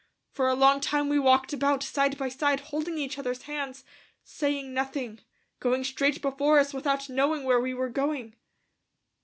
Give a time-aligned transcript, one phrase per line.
[0.31, 3.83] For a long time we walked about, side by side, holding each other's hands,
[4.23, 5.19] saying nothing,
[5.59, 8.35] going straight before us without knowing where we were going.